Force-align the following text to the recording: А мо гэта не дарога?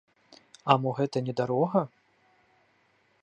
А 0.73 0.77
мо 0.85 0.89
гэта 0.99 1.17
не 1.27 1.33
дарога? 1.43 1.81